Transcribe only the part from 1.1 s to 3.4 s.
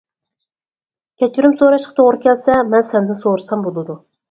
كەچۈرۈم سوراشقا توغرا كەلسە مەن سەندىن